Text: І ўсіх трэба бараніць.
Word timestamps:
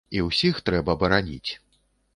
І 0.19 0.21
ўсіх 0.27 0.61
трэба 0.69 0.97
бараніць. 1.05 1.51